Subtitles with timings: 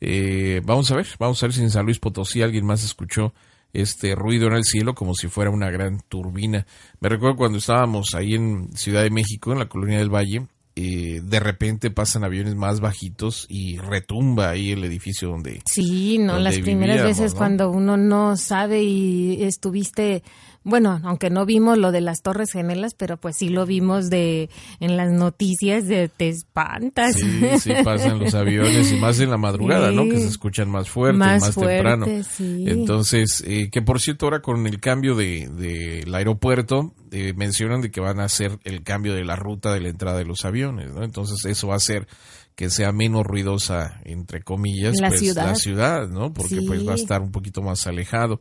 [0.00, 3.34] Eh, vamos a ver, vamos a ver si en San Luis Potosí alguien más escuchó
[3.72, 6.66] este ruido en el cielo como si fuera una gran turbina.
[7.00, 10.46] Me recuerdo cuando estábamos ahí en Ciudad de México, en la colonia del Valle,
[10.82, 15.60] eh, de repente pasan aviones más bajitos y retumba ahí el edificio donde...
[15.70, 17.38] Sí, no, donde las primeras veces ¿no?
[17.38, 20.22] cuando uno no sabe y estuviste,
[20.62, 24.48] bueno, aunque no vimos lo de las Torres Gemelas, pero pues sí lo vimos de
[24.80, 27.16] en las noticias de te espantas.
[27.16, 30.04] Sí, sí pasan los aviones y más en la madrugada, ¿no?
[30.04, 32.06] Que se escuchan más fuertes, Más más, fuerte, temprano.
[32.36, 32.64] sí.
[32.66, 37.90] Entonces, eh, que por cierto ahora con el cambio de del aeropuerto eh, mencionan de
[37.90, 40.92] que van a hacer el cambio de la ruta de la entrada de los aviones,
[40.92, 41.02] ¿no?
[41.02, 42.06] Entonces eso va a hacer
[42.54, 45.46] que sea menos ruidosa, entre comillas, La pues, ciudad.
[45.46, 46.32] la ciudad, ¿no?
[46.32, 48.38] Porque pues va a estar un poquito más alejado.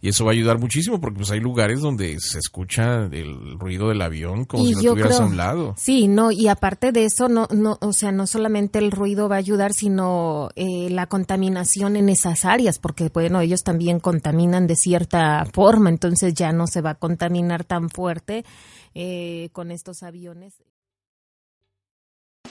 [0.00, 3.88] Y eso va a ayudar muchísimo porque pues hay lugares donde se escucha el ruido
[3.88, 5.74] del avión como Y si lo yo tuvieras creo- a un lado.
[5.76, 9.34] Sí, no, y aparte de eso, no, no, o sea, no solamente el ruido va
[9.36, 14.76] a ayudar, sino eh, la contaminación en esas áreas, porque bueno, ellos también contaminan de
[14.76, 18.44] cierta forma, entonces ya no se va a contaminar tan fuerte
[18.94, 20.54] eh, con estos aviones.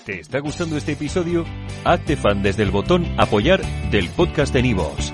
[0.05, 1.45] ¿Te está gustando este episodio?
[1.83, 5.13] Hazte fan desde el botón Apoyar del podcast de Nivos.